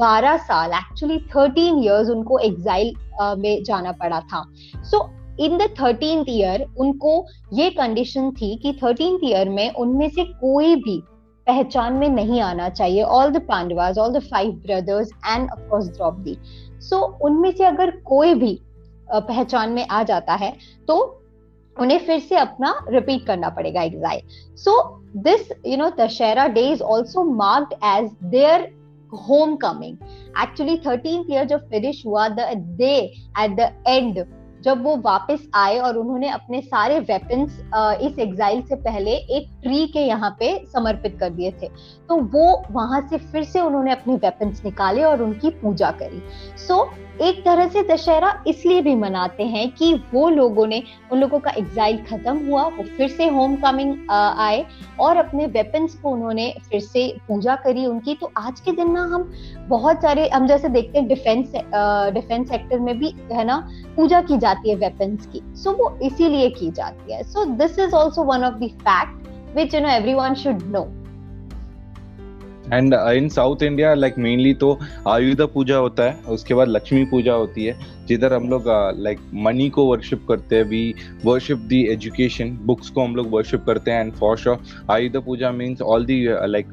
12 0.00 0.36
साल 0.38 0.72
एक्चुअली 0.72 1.18
13 1.36 1.82
इयर्स 1.84 2.10
उनको 2.10 2.38
एग्जाइल 2.38 2.94
में 3.38 3.62
जाना 3.64 3.92
पड़ा 3.92 4.20
था। 4.20 4.44
सो 4.76 5.08
इन 5.40 5.58
द 5.58 6.24
ईयर 6.28 6.66
उनको 6.78 7.26
ये 7.52 7.70
कंडीशन 7.70 8.30
थी 8.30 8.56
कि 8.56 8.72
थर्टीन 8.84 9.18
ईयर 9.24 9.48
में 9.48 9.74
उनमें 9.74 10.08
से 10.08 10.24
कोई 10.24 10.76
भी 10.76 11.02
पहचान 11.46 11.92
में 11.92 12.08
नहीं 12.08 12.40
आना 12.40 12.68
चाहिए। 12.68 13.02
All 13.02 13.30
the 13.30 13.36
Pandavas 13.36 13.98
all 13.98 14.12
the 14.12 14.18
five 14.18 14.50
brothers 14.50 15.10
and 15.26 15.50
of course 15.50 15.86
Draupadi 15.86 16.38
so 16.80 17.18
उनमें 17.22 17.50
से 17.52 17.64
अगर 17.64 17.90
कोई 17.90 18.34
भी 18.34 18.60
पहचान 19.12 19.70
में 19.70 19.86
आ 19.86 20.02
जाता 20.02 20.34
है 20.34 20.52
तो 20.88 21.20
उन्हें 21.80 21.98
फिर 21.98 22.18
से 22.18 22.36
अपना 22.36 22.84
रिपीट 22.88 23.26
करना 23.26 23.48
पड़ेगा 23.48 23.82
exile 23.82 24.20
so 24.56 25.00
this 25.16 25.52
you 25.66 25.76
know 25.76 25.90
Dussehra 25.98 26.46
day 26.46 26.68
is 26.68 26.82
also 26.82 27.24
marked 27.24 27.74
as 27.84 28.10
their 28.24 28.60
home 29.28 29.56
coming 29.56 29.96
actually 30.42 30.76
thirteen 30.76 31.24
year 31.30 31.44
जब 31.44 31.68
फिनिश 31.68 32.06
हुआ 32.06 32.28
the 32.28 32.50
day 32.56 32.94
at 33.40 33.56
the 33.56 33.70
end 33.88 34.24
जब 34.64 34.82
वो 34.82 34.96
वापस 34.96 35.46
आए 35.54 35.78
और 35.78 35.96
उन्होंने 35.98 36.28
अपने 36.30 36.60
सारे 36.60 36.98
वेपन्स 37.00 37.58
इस 38.02 38.18
एग्जाइल 38.18 38.62
से 38.62 38.76
पहले 38.76 39.10
एक 39.10 39.48
ट्री 39.62 39.86
के 39.86 40.00
यहाँ 40.00 40.30
पे 40.40 40.56
समर्पित 40.74 41.16
कर 41.20 41.30
दिए 41.30 41.50
थे। 41.62 41.68
तो 42.08 42.16
वो 42.16 42.62
वहाँ 42.72 43.00
से 43.10 43.18
फिर 43.18 43.44
से 43.44 43.60
उन्होंने 43.60 43.92
अपने 43.92 44.14
वेपन्स 44.16 44.64
निकाले 44.64 45.02
और 45.02 45.22
उनकी 45.22 45.50
पूजा 45.52 45.90
करी। 45.92 46.22
सो 46.58 46.74
so, 46.74 47.22
एक 47.22 47.44
तरह 47.44 47.68
से 47.68 47.82
दशहरा 47.82 48.32
इसलिए 48.46 48.80
भी 48.82 48.94
मनाते 48.94 49.42
हैं 49.42 49.68
कि 49.70 49.92
वो 50.14 50.28
लोगों 50.28 50.66
ने 50.66 50.82
उन 51.12 51.18
लोगों 51.18 51.38
का 51.38 51.50
एग्जाइल 51.58 51.98
खत्म 52.04 52.36
हुआ 52.46 52.62
वो 52.68 52.84
फिर 52.96 53.08
से 53.08 53.28
होम 53.28 53.54
कमिंग 53.56 54.10
आए 54.10 54.64
और 55.00 55.16
अपने 55.16 55.46
वेपन्स 55.46 55.94
को 55.94 56.10
उन्होंने 56.10 56.52
फिर 56.70 56.80
से 56.80 57.06
पूजा 57.28 57.54
करी 57.56 57.86
उनकी। 57.86 58.14
तो 58.14 58.30
आज 58.38 58.60
के 58.60 58.72
दिन 58.72 58.90
ना 58.92 59.02
हम 59.04 59.30
बहुत 59.68 60.02
सारे 60.02 60.28
हम 60.28 60.46
जैसे 60.46 60.68
देखते 60.68 60.98
हैं 60.98 61.08
डिफेंस 61.08 61.52
डिफेंस 62.14 62.48
सेक्टर 62.48 62.78
में 62.80 62.98
भी 62.98 63.14
है 63.32 63.44
ना 63.44 63.56
पूजा 63.96 64.20
की 64.22 64.38
जाती 64.38 64.52
है 64.66 64.74
वेपन्स 64.74 65.26
की। 65.26 65.42
सो 65.44 65.70
so, 65.70 65.78
वो 65.78 65.98
इसीलिए 66.02 66.50
की 66.50 66.70
जाती 66.70 67.12
है। 67.12 67.22
So 67.22 67.44
this 67.44 67.78
is 67.78 67.94
also 67.94 68.22
one 68.22 68.44
of 68.44 68.54
the 68.54 68.58
fact 68.58 69.28
which 69.56 69.74
you 69.74 69.80
know 69.80 69.88
every 69.88 70.14
one 70.14 70.34
should 70.34 70.62
know 70.62 71.03
and 72.72 72.94
in 72.94 73.28
south 73.28 73.62
India 73.62 73.92
like 73.94 74.18
mainly 74.18 74.52
तो 74.54 74.78
आयुध 75.08 75.40
पूजा 75.52 75.76
होता 75.76 76.02
है 76.02 76.22
उसके 76.28 76.54
बाद 76.54 76.68
लक्ष्मी 76.68 77.04
पूजा 77.04 77.32
होती 77.32 77.64
है 77.64 77.76
जिधर 78.06 78.32
हम 78.32 78.48
लोग 78.48 78.64
लाइक 78.98 79.18
uh, 79.18 79.24
मनी 79.34 79.68
को 79.70 79.84
वर्शिप 79.86 80.24
करते 80.28 80.56
हैं 80.56 80.64
we 80.64 80.94
worship 81.24 81.58
the 81.58 81.82
education 81.84 82.50
books 82.62 82.90
को 82.90 83.04
हम 83.04 83.16
लोग 83.16 83.30
वर्शिप 83.30 83.64
करते 83.66 83.90
हैं 83.90 84.00
and 84.00 84.12
for 84.12 84.36
sure 84.38 84.62
Ayudha 84.90 85.16
Puja 85.24 85.50
means 85.50 85.82
all 85.82 86.04
the 86.04 86.20
like 86.46 86.68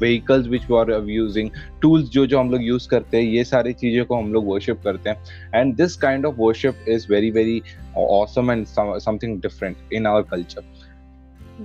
vehicles 0.00 0.46
which 0.46 0.70
we 0.70 0.76
are 0.78 0.92
using 1.08 1.50
tools 1.82 2.08
जो 2.08 2.26
जो 2.26 2.38
हम 2.38 2.50
लोग 2.50 2.62
यूज़ 2.62 2.88
करते 2.88 3.16
हैं 3.16 3.24
ये 3.24 3.44
सारी 3.44 3.72
चीज़ों 3.72 4.04
को 4.04 4.16
हम 4.16 4.32
लोग 4.32 4.48
वर्शिप 4.48 4.80
करते 4.84 5.10
हैं. 5.10 5.16
And 5.54 5.74
this 5.76 5.96
kind 5.96 6.26
of 6.26 6.34
worship 6.38 6.84
is 6.88 7.06
very 7.10 7.30
very 7.30 7.62
awesome 7.96 8.50
and 8.50 8.66
something 8.68 9.40
different 9.42 9.92
in 9.92 10.06
our 10.06 10.22
culture 10.22 10.74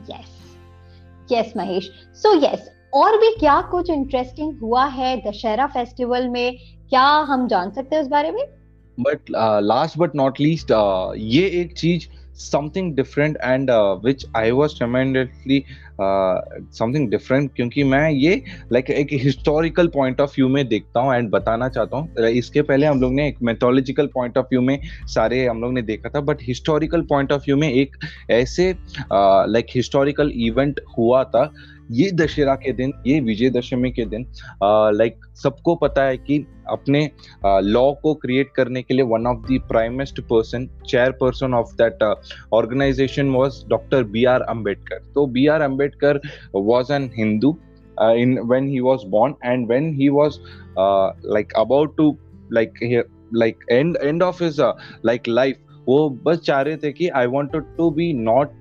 yes. 0.10 0.28
Yes 1.30 1.54
mahesh. 1.54 1.88
So 2.14 2.30
yes 2.40 2.70
और 2.94 3.18
भी 3.18 3.30
क्या 3.40 3.60
कुछ 3.62 3.90
इंटरेस्टिंग 3.90 4.58
हुआ 4.60 4.86
है 4.86 5.16
दशहरा 5.22 5.66
फेस्टिवल 5.68 6.28
में? 6.28 6.58
क्या 6.90 7.04
हम 7.30 7.48
जान 7.48 7.72
सकते 7.72 7.96
हैं 7.96 8.04
उस 8.04 8.10
बारे 8.10 8.32
में? 8.32 8.44
But 8.98 9.32
last 9.64 9.98
but 9.98 10.16
not 10.16 10.40
least 10.42 10.72
ये 11.18 11.46
एक 11.62 11.78
चीज़ 11.78 12.08
something 12.42 12.96
different 12.96 13.38
and 13.44 13.72
which 14.06 14.26
I 14.36 14.52
was 14.52 14.78
tremendously 14.78 15.64
something 16.02 17.10
different 17.12 17.52
क्योंकि 17.56 17.84
मैं 17.84 18.10
ये 18.12 18.42
लाइक 18.72 18.86
like, 18.86 18.98
एक 18.98 19.08
हिस्टोरिकल 19.24 19.88
पॉइंट 19.88 20.22
ऑफ़ 20.22 20.32
व्यू 20.32 20.48
में 20.50 20.68
देखता 20.68 21.00
हूँ 21.00 21.16
एंड 21.16 21.30
बताना 21.32 21.70
चाहता 21.70 21.98
हूँ। 21.98 22.28
इसके 22.30 22.62
पहले 22.62 22.88
हम 22.88 23.02
लोग 23.02 23.14
ने 23.14 23.28
एक 23.28 23.38
मेथोलॉजिकल 23.44 24.08
पॉइंट 24.14 24.38
ऑफ़ 24.38 24.46
व्यू 24.46 24.62
में 24.62 24.80
सारे 25.16 25.46
हम 25.48 25.62
लोग 25.62 25.74
ने 25.74 25.82
देखा 25.82 26.10
था 26.10 26.22
but 26.22 26.38
historical 26.44 27.02
point 27.10 27.32
of 27.32 27.42
view 27.42 27.58
में 27.58 27.72
एक 27.72 27.98
ऐसे 28.32 28.72
लाइक 29.14 29.68
हिस्टोरिकल 29.76 30.32
इवेंट 30.36 30.80
हुआ 30.98 31.24
था। 31.24 31.52
ये 31.92 32.12
दशहरा 32.12 32.54
के 32.56 32.72
दिन 32.72 32.92
ये 33.08 33.20
विजयदशमी 33.20 33.90
के 33.92 34.06
दिन 34.06 34.26
लाइक 34.64 35.16
सबको 35.36 35.76
पता 35.76 36.04
है 36.04 36.18
कि 36.18 36.38
अपने 36.72 37.10
लॉ 37.46 37.92
को 37.94 38.14
क्रिएट 38.14 38.52
करने 38.56 38.82
के 38.82 38.94
लिए 38.94 39.06
one 39.06 39.28
of 39.28 39.40
the 39.48 39.60
primest 39.68 40.20
person 40.22 40.68
chairperson 41.12 41.54
of 41.54 41.74
that 41.82 42.04
organisation 42.54 43.30
was 43.30 43.64
doctor 43.70 44.04
B 44.04 44.24
R 44.26 44.42
Ambedkar 44.42 45.00
तो 45.16 45.26
B 45.28 45.46
R 45.48 45.62
Ambedkar 45.62 45.91
was 46.56 46.92
an 46.92 47.12
Hindu 47.18 47.58
in 48.02 48.32
when 48.50 48.68
he 48.68 48.80
was 48.82 49.04
born 49.14 49.34
and 49.44 49.68
when 49.72 49.88
he 49.94 50.06
was 50.10 50.38
uh, 50.78 51.12
like 51.24 51.52
about 51.56 51.92
to 51.98 52.06
like 52.52 52.80
like 53.32 53.58
end 53.72 53.98
end 54.04 54.24
of 54.28 54.40
his 54.40 54.60
uh, 54.60 54.72
like 55.10 55.28
life 55.28 55.60
वो 55.88 56.10
बस 56.26 56.38
चाह 56.38 56.62
रहे 56.62 56.78
थे 56.78 56.92
कि 56.92 57.08
I 57.10 57.26
wanted 57.26 57.64
to 57.78 57.90
be 57.92 58.14
not 58.14 58.52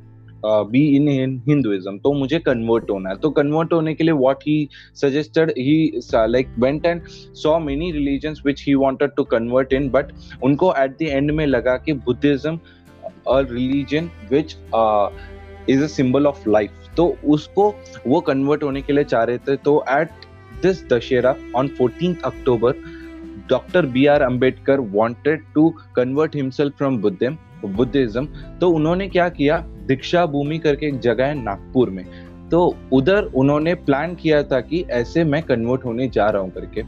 be 0.46 0.96
in 0.96 1.08
Hinduism 1.48 1.98
तो 1.98 2.12
मुझे 2.12 2.38
convert 2.38 2.90
होना 2.90 3.10
है। 3.10 3.16
तो 3.16 3.30
कन्वर्ट 3.30 3.72
होने 3.72 3.94
के 3.94 4.04
लिए 4.04 4.14
what 4.14 4.36
he 4.36 4.68
suggested 4.94 5.50
he 5.50 6.00
like 6.14 6.48
went 6.58 6.86
and 6.86 7.02
saw 7.42 7.58
many 7.58 7.90
religions 7.92 8.42
which 8.46 8.64
he 8.66 8.74
wanted 8.74 9.10
to 9.16 9.24
convert 9.24 9.72
in 9.72 9.90
but 9.90 10.06
उनको 10.42 10.72
एट 10.72 10.90
द 10.90 11.02
एंड 11.02 11.30
में 11.30 11.46
लगा 11.46 11.76
कि 11.76 11.92
Buddhism 11.92 12.58
religion 13.28 14.10
which 14.30 14.56
is 15.70 15.84
a 15.84 15.86
symbol 15.86 16.26
of 16.26 16.48
life 16.48 16.70
तो 16.96 17.06
उसको 17.26 17.68
वो 18.06 18.20
कन्वर्ट 18.20 18.62
होने 18.62 18.82
के 18.82 18.92
लिए 18.92 19.04
चाह 19.04 19.22
रहे 19.24 19.38
थे। 19.38 19.56
तो 19.56 19.84
at 19.90 20.08
this 20.62 20.82
Dussehra 20.88 21.34
on 21.56 21.68
fourteen 21.68 22.16
October 22.24 22.82
doctor 23.48 23.86
B 23.86 24.06
R 24.06 24.22
Ambedkar 24.22 24.80
wanted 24.80 25.44
to 25.54 25.68
convert 25.96 26.36
himself 26.36 26.76
from 26.76 26.98
Buddhism 26.98 27.68
Buddhism 27.68 28.26
तो 28.60 28.70
उन्होंने 28.70 29.08
क्या 29.08 29.28
किया? 29.28 29.58
दीक्षा 29.86 30.24
भूमि 30.26 30.58
करके 30.58 30.86
एक 30.86 30.98
जगह 31.00 31.26
है 31.26 31.34
नागपुर 31.34 31.90
में। 31.90 32.04
तो 32.50 32.76
उधर 32.92 33.24
उन्होंने 33.34 33.74
प्लान 33.74 34.14
किया 34.14 34.42
था 34.42 34.60
कि 34.60 34.84
ऐसे 34.90 35.24
मैं 35.24 35.42
कन्वर्ट 35.42 35.84
होने 35.84 36.08
जा 36.08 36.28
रहा 36.28 36.42
हूँ 36.42 36.50
करके। 36.50 36.82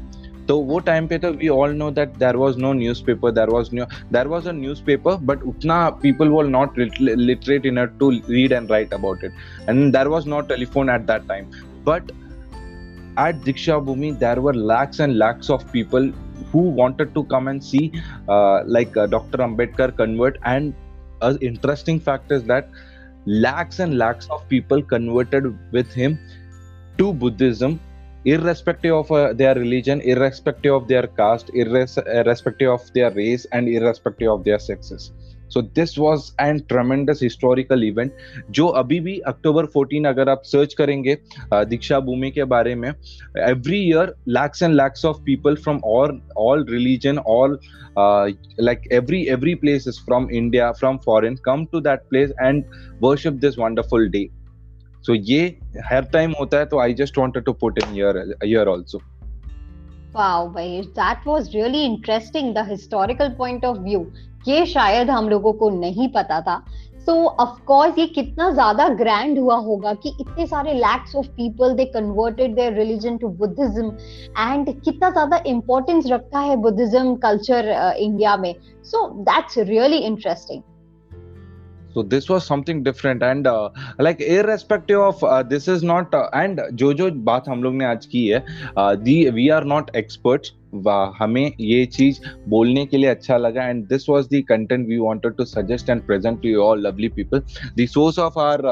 तो 0.51 0.51
तो 0.51 0.57
वो 0.65 0.79
टाइम 0.79 1.07
पे 1.07 1.17
तो 1.17 1.31
we 1.31 1.47
all 1.49 1.73
know 1.75 1.89
that 1.91 2.17
there 2.19 2.35
was 2.35 2.57
no 2.57 2.71
newspaper 3.05 3.31
there 3.31 3.49
was 3.49 3.69
new 3.73 3.85
there 4.13 4.27
was 4.27 4.47
a 4.47 4.51
newspaper 4.85 5.15
but 5.31 5.43
उतना 5.53 5.89
people 6.03 6.29
were 6.29 6.45
not 6.47 6.79
literate 6.99 7.65
in 7.65 7.85
to 7.99 8.09
read 8.29 8.51
and 8.51 8.71
write 8.71 8.93
about 8.93 9.23
it 9.23 9.69
and 9.69 9.91
there 9.93 10.07
was 10.07 10.27
not 10.27 10.47
telephone 10.49 10.89
at 10.89 11.01
that 11.01 11.27
time 11.27 11.51
but 11.85 12.11
at 13.17 13.41
Diksha 13.41 13.83
Bhumi, 13.83 14.17
there 14.17 14.39
were 14.39 14.53
lakhs 14.53 14.99
and 14.99 15.17
lakhs 15.17 15.49
of 15.49 15.69
people 15.71 16.11
who 16.51 16.59
wanted 16.59 17.13
to 17.15 17.23
come 17.25 17.47
and 17.47 17.63
see, 17.63 17.91
uh, 18.29 18.63
like 18.65 18.95
uh, 18.95 19.07
Dr. 19.07 19.39
Ambedkar 19.39 19.95
convert. 19.97 20.37
And 20.43 20.73
an 21.21 21.37
interesting 21.41 21.99
fact 21.99 22.31
is 22.31 22.43
that 22.43 22.69
lakhs 23.25 23.79
and 23.79 23.97
lakhs 23.97 24.29
of 24.29 24.47
people 24.47 24.81
converted 24.81 25.57
with 25.71 25.91
him 25.91 26.19
to 26.99 27.11
Buddhism 27.11 27.79
irrespective 28.25 28.93
of 28.93 29.11
uh, 29.11 29.33
their 29.33 29.55
religion, 29.55 30.01
irrespective 30.01 30.73
of 30.73 30.87
their 30.87 31.07
caste, 31.07 31.49
irrespective 31.53 32.69
of 32.69 32.93
their 32.93 33.11
race, 33.11 33.45
and 33.51 33.67
irrespective 33.69 34.31
of 34.31 34.43
their 34.43 34.59
sexes. 34.59 35.11
So 35.53 35.61
this 35.75 35.97
was 35.99 36.23
an 36.41 36.57
tremendous 36.69 37.19
historical 37.23 37.83
event 37.83 38.15
जो 38.57 38.65
अभी 38.81 38.99
भी 38.99 39.17
अक्टूबर 39.27 39.65
14 39.77 40.07
अगर 40.07 40.29
आप 40.29 40.41
search 40.45 40.73
करेंगे 40.77 41.17
दीक्षा 41.53 41.99
भूमि 42.09 42.31
के 42.31 42.43
बारे 42.53 42.73
में 42.75 42.89
every 42.89 43.79
year 43.87 44.13
lakhs 44.37 44.63
and 44.63 44.73
lakhs 44.75 45.05
of 45.05 45.21
people 45.25 45.55
from 45.63 45.79
all 45.95 46.19
all 46.37 46.65
religion 46.69 47.17
all 47.37 47.57
like 48.65 48.83
every 48.95 49.19
every 49.35 49.53
place 49.61 49.85
is 49.91 49.95
from 50.07 50.25
india 50.39 50.65
from 50.81 50.97
foreign 51.05 51.37
come 51.47 51.63
to 51.71 51.79
that 51.87 52.03
place 52.11 52.33
and 52.47 52.75
worship 53.05 53.39
this 53.45 53.57
wonderful 53.61 54.05
so 55.04 55.16
ये 55.30 55.46
हर 55.84 56.04
time 56.12 56.34
होता 56.40 56.58
है 56.58 56.66
तो 56.66 56.78
I 56.80 56.94
just 56.94 57.18
wanted 57.18 57.44
to 57.44 57.52
put 57.62 57.78
in 57.78 57.92
here 57.92 58.18
here 58.44 58.68
also 58.68 59.00
Wow, 60.14 60.52
Mahesh, 60.54 60.88
that 60.94 61.22
was 61.24 61.54
really 61.54 61.86
interesting. 61.86 62.52
The 62.54 62.64
historical 62.64 63.30
point 63.32 63.62
of 63.64 63.78
view. 63.84 64.00
ये 64.48 64.64
शायद 64.66 65.10
हम 65.10 65.28
लोगों 65.28 65.52
को 65.52 65.68
नहीं 65.70 66.08
पता 66.08 66.40
था 66.40 66.56
सो 67.06 67.12
ऑफकोर्स 67.40 67.98
ये 67.98 68.06
कितना 68.06 68.50
ज़्यादा 68.50 68.88
ग्रैंड 68.94 69.38
हुआ 69.38 69.56
होगा 69.58 69.92
कि 70.02 70.12
इतने 70.20 70.46
सारे 70.46 70.72
lakhs 70.74 71.14
of 71.16 71.26
people 71.36 71.72
they 71.74 71.84
converted 71.94 72.54
their 72.54 72.74
religion 72.74 73.16
to 73.18 73.28
Buddhism 73.38 73.88
and 74.38 74.68
कितना 74.80 75.10
ज़्यादा 75.10 75.42
इंपॉर्टेंस 75.46 76.06
रखता 76.06 76.40
है 76.40 76.56
बुद्धिज्म 76.66 77.14
कल्चर 77.24 77.70
इंडिया 77.98 78.36
में 78.36 78.54
so 78.84 79.08
that's 79.22 79.58
really 79.70 79.98
interesting 80.10 80.62
so 81.94 82.02
this 82.02 82.28
was 82.28 82.46
something 82.46 82.82
different 82.82 83.22
and 83.22 83.46
uh, 83.46 83.70
like 83.98 84.20
irrespective 84.20 85.00
of 85.00 85.22
uh, 85.24 85.42
this 85.42 85.68
is 85.68 85.82
not 85.82 86.14
uh, 86.14 86.28
and 86.32 86.60
जो 86.74 86.92
जो 86.94 87.10
बात 87.10 87.48
हम 87.48 87.62
लोग 87.62 87.74
ने 87.74 87.84
आज 87.84 88.06
की 88.06 88.26
है 88.28 88.44
दी 89.04 89.30
वी 89.30 89.48
आर 89.48 89.64
नॉट 89.64 89.96
एक्सपर्ट्स 89.96 90.52
हमें 91.18 91.52
ये 91.60 91.84
चीज़ 91.86 92.20
बोलने 92.48 92.84
के 92.86 92.96
लिए 92.96 93.08
अच्छा 93.10 93.36
लगा 93.36 93.64
and 93.68 93.84
this 93.88 94.08
was 94.08 94.26
the 94.32 94.42
content 94.48 94.86
we 94.88 94.98
wanted 94.98 95.34
to 95.36 95.44
suggest 95.44 95.90
and 95.90 96.02
present 96.06 96.40
to 96.42 96.48
you 96.48 96.60
all 96.62 96.86
lovely 96.86 97.08
people 97.08 97.42
the 97.78 97.86
source 97.86 98.18
of 98.18 98.38
our 98.38 98.62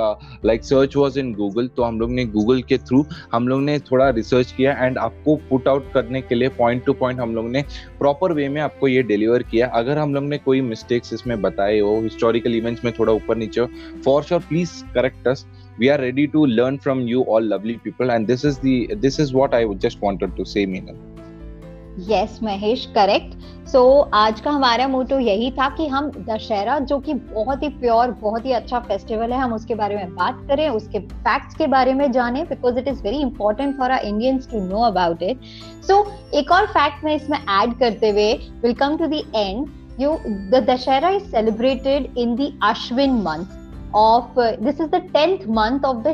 like 0.45 0.65
search 0.65 0.97
was 0.97 1.19
in 1.19 1.33
Google 1.35 1.69
तो 1.77 1.83
हम 1.83 2.01
लोग 2.01 2.11
ने 2.11 2.25
गूगल 2.25 2.63
के 2.63 2.79
थ्रू 2.79 3.05
हम 3.33 3.49
लोग 3.49 3.63
ने 3.63 3.79
थोड़ा 3.79 4.09
रिसर्च 4.11 4.53
किया 4.53 4.73
एंड 4.85 4.99
आपको 4.99 5.37
पुट 5.51 5.69
आउट 5.69 5.93
करने 5.93 6.21
के 6.21 6.35
लिए 6.35 6.49
पॉइंट 6.49 6.85
टू 6.85 6.93
पॉइंट 6.93 7.21
हम 7.21 7.35
लोग 7.35 7.51
ने 7.51 7.63
प्रॉपर 7.99 8.33
वे 8.33 8.49
में 8.49 8.61
आपको 8.63 8.89
ये 8.89 9.03
डिलीवर 9.03 9.43
किया। 9.43 9.67
अगर 9.67 9.99
हम 9.99 10.15
लोग 10.15 10.25
ने 10.25 10.39
कोई 10.39 10.61
मिस्टेक्स 10.61 11.13
इसमें 11.13 11.41
बताए 11.43 11.79
हो 11.79 12.01
हिस्टोरिकल 12.03 12.55
इवेंट्स 12.55 12.85
में 12.85 12.93
थोड़ा 12.99 13.13
ऊपर 13.13 13.37
नीचे 13.37 13.61
हो 13.61 13.69
for 14.05 14.23
sure 14.23 14.41
please 14.49 14.83
correct 14.95 15.29
us 15.29 15.47
we 15.79 15.89
are 15.89 15.99
ready 15.99 16.25
to 16.29 16.41
learn 16.47 16.79
from 16.79 16.99
you 17.09 17.23
all, 17.23 17.41
lovely 17.43 17.79
people 17.79 18.11
and 18.11 18.27
this 18.27 18.45
is 18.45 18.59
the, 18.59 18.95
this 18.97 19.19
is 19.19 19.33
what 19.33 19.55
i 19.55 19.65
just 19.87 20.03
wanted 20.03 20.37
to 20.37 20.45
say 20.45 20.67
Meenal. 20.67 21.20
Yes 21.99 22.39
Mahesh 22.43 22.85
correct 22.95 23.35
so 23.69 23.83
आज 24.15 24.41
का 24.41 24.51
हमारा 24.51 24.87
मोटो 24.89 25.19
यही 25.19 25.51
था 25.51 25.69
कि 25.77 25.87
हम 25.87 26.11
दशहरा 26.29 26.79
जो 26.79 26.99
कि 26.99 27.15
बहुत 27.15 27.63
ही 27.63 27.69
प्योर 27.69 28.11
बहुत 28.11 28.47
ही 28.47 28.53
अच्छा 28.53 28.79
फेस्टिवल 28.79 29.33
है 29.33 29.39
हम 29.39 29.55
उसके 29.55 29.75
बारे 29.75 29.97
में 29.97 30.15
बात 30.15 30.45
करें 30.49 30.69
उसके 30.69 30.99
फैक्ट्स 30.99 31.55
के 31.55 31.67
बारे 31.67 31.95
में 31.95 32.11
जानें 32.13 32.45
because 32.49 32.79
it 32.79 32.89
is 32.89 33.03
very 33.03 33.21
important 33.21 33.77
for 33.79 33.91
our 33.91 34.07
Indians 34.07 34.49
to 34.51 34.61
know 34.61 34.81
about 34.83 35.23
it 35.23 35.41
so 35.89 36.05
एक 36.35 36.53
और 36.53 36.67
फैक्ट 36.67 37.05
मैं 37.05 37.15
इसमें 37.17 37.39
ऐड 37.39 37.79
करते 37.79 38.11
हुए 38.11 38.33
welcome 38.63 38.97
to 38.97 39.07
the 39.07 39.23
end 39.35 39.69
you 39.99 40.11
the 40.51 40.61
dashera 40.63 41.09
is 41.17 41.25
celebrated 41.31 42.11
in 42.17 42.37
the 42.37 42.53
ashwin 42.63 43.23
month 43.23 43.51
of 43.95 44.39
uh, 44.39 44.57
this 44.59 44.81
is 44.81 44.89
the 44.91 45.01
10th 45.17 45.47
month 45.47 45.85
of 45.85 46.03
the 46.03 46.13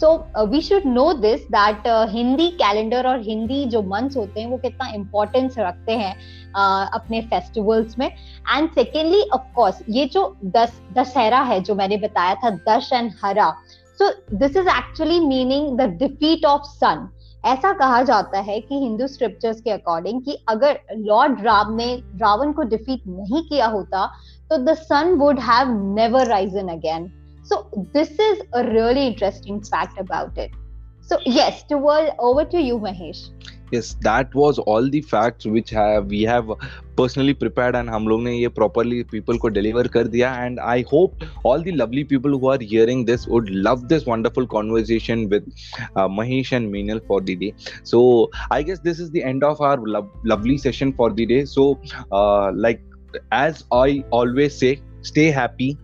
so 0.00 0.10
we 0.50 0.60
should 0.60 0.82
know 0.86 1.12
this 1.12 1.40
that 1.50 1.86
Hindi 2.10 2.48
calendar 2.62 3.06
और 3.06 3.20
हिंदी 3.22 3.64
जो 3.64 3.82
months 3.82 4.16
होते 4.16 4.40
हैं 4.40 4.48
वो 4.50 4.58
कितना 4.58 4.88
importance 4.94 5.58
रखते 5.58 5.92
हैं 5.92 6.14
uh, 6.14 6.94
अपने 6.94 7.20
festivals 7.22 7.98
में। 7.98 8.06
एंड 8.06 8.70
सेकेंडली 8.70 9.22
ऑफकोर्स 9.34 9.82
ये 9.88 10.04
जो 10.06 10.24
दस 10.56 10.80
दशहरा 10.98 11.40
है 11.42 11.60
जो 11.60 11.74
मैंने 11.74 11.96
बताया 11.96 12.34
था 12.34 12.50
दश 12.68 12.92
एंड 12.92 13.12
हरा। 13.24 13.50
So 13.98 14.10
this 14.36 14.56
is 14.56 14.68
actually 14.68 15.20
meaning 15.20 15.76
the 15.78 15.90
defeat 15.98 16.44
of 16.46 16.62
sun 16.66 17.08
ऐसा 17.44 17.72
कहा 17.72 18.02
जाता 18.02 18.38
है 18.40 18.60
कि 18.60 18.78
हिंदू 18.78 19.06
स्क्रिप्चर्स 19.06 19.60
के 19.60 19.70
अकॉर्डिंग 19.70 20.22
कि 20.22 20.38
अगर 20.48 20.80
लॉर्ड 20.96 21.40
राम 21.44 21.72
ने 21.74 21.94
रावण 22.16 22.52
को 22.52 22.62
डिफीट 22.72 23.06
नहीं 23.06 23.42
किया 23.42 23.66
होता 23.66 24.06
तो 24.50 24.56
the 24.64 24.74
sun 24.74 25.14
would 25.14 25.40
have 25.40 25.78
never 25.94 26.26
risen 26.26 26.68
again 26.68 27.10
So 27.49 27.67
this 27.93 28.11
is 28.19 28.41
a 28.53 28.63
really 28.63 29.07
interesting 29.07 29.61
fact 29.63 29.99
about 29.99 30.37
it. 30.37 30.51
So 31.01 31.19
yes, 31.25 31.63
toward 31.63 32.11
over 32.19 32.45
to 32.45 32.61
you, 32.61 32.79
Mahesh. 32.79 33.29
Yes, 33.71 33.95
that 34.01 34.33
was 34.33 34.57
all 34.59 34.89
the 34.89 35.01
facts 35.01 35.45
which 35.45 35.69
have 35.69 36.05
we 36.07 36.21
have 36.23 36.49
personally 36.95 37.33
prepared 37.33 37.75
and 37.75 37.89
हम 37.89 38.07
लोग 38.07 38.21
ने 38.23 38.33
ये 38.37 38.49
properly 38.55 39.03
people 39.13 39.37
को 39.45 39.49
deliver 39.53 39.87
कर 39.95 40.07
दिया 40.15 40.31
and 40.45 40.59
I 40.59 40.83
hope 40.91 41.23
all 41.43 41.61
the 41.67 41.71
lovely 41.71 42.03
people 42.03 42.37
who 42.37 42.49
are 42.53 42.59
hearing 42.59 43.05
this 43.05 43.27
would 43.27 43.49
love 43.49 43.87
this 43.89 44.05
wonderful 44.05 44.47
conversation 44.47 45.27
with 45.29 45.47
uh, 45.95 46.07
Mahesh 46.07 46.51
and 46.51 46.73
Meenal 46.73 47.05
for 47.07 47.21
the 47.21 47.35
day. 47.35 47.53
So 47.83 48.29
I 48.51 48.61
guess 48.63 48.79
this 48.79 48.99
is 48.99 49.11
the 49.11 49.23
end 49.23 49.43
of 49.43 49.61
our 49.61 49.77
lo- 49.77 50.09
lovely 50.23 50.57
session 50.57 50.93
for 50.93 51.11
the 51.11 51.25
day. 51.25 51.45
So 51.45 51.79
uh, 52.11 52.51
like 52.53 52.81
as 53.31 53.63
I 53.71 54.03
always 54.11 54.57
say, 54.57 54.81
stay 55.01 55.31
happy, 55.31 55.77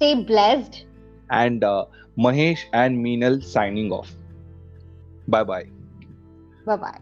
Stay 0.00 0.14
blessed. 0.14 0.86
And 1.28 1.62
uh, 1.62 1.84
Mahesh 2.16 2.64
and 2.72 3.04
Meenal 3.04 3.44
signing 3.44 3.92
off. 3.92 4.10
Bye 5.28 5.44
bye. 5.44 5.66
Bye 6.64 6.76
bye. 6.76 7.00